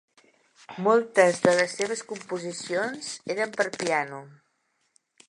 Moltes 0.85 1.41
de 1.43 1.53
les 1.59 1.75
seves 1.81 2.03
composicions 2.13 3.13
eren 3.35 3.55
per 3.59 3.69
piano. 3.77 4.23